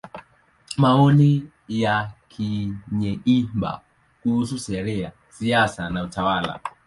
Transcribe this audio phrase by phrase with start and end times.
[0.77, 3.81] Maoni ya Kanyeihamba
[4.23, 6.59] kuhusu Sheria, Siasa na Utawala.